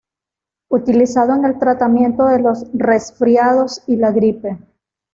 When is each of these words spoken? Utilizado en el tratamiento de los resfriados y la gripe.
Utilizado 0.71 1.35
en 1.35 1.45
el 1.45 1.59
tratamiento 1.59 2.25
de 2.25 2.39
los 2.39 2.65
resfriados 2.73 3.83
y 3.85 3.97
la 3.97 4.11
gripe. 4.11 4.57